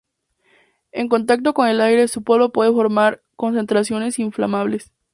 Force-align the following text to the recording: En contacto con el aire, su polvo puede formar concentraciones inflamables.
En 0.91 1.09
contacto 1.09 1.53
con 1.53 1.67
el 1.67 1.79
aire, 1.79 2.07
su 2.07 2.23
polvo 2.23 2.51
puede 2.51 2.71
formar 2.71 3.21
concentraciones 3.35 4.17
inflamables. 4.17 4.91